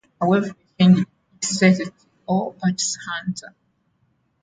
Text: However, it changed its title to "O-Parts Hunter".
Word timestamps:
However, 0.19 0.55
it 0.79 0.83
changed 0.83 1.07
its 1.37 1.59
title 1.59 1.85
to 1.85 1.93
"O-Parts 2.27 2.97
Hunter". 3.07 3.53